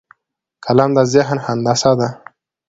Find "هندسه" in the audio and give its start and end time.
1.47-1.91